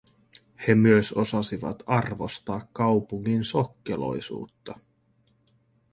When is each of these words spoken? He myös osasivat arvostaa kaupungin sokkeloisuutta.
He 0.67 0.73
myös 0.75 1.13
osasivat 1.13 1.83
arvostaa 1.87 2.67
kaupungin 2.73 3.45
sokkeloisuutta. 3.45 4.79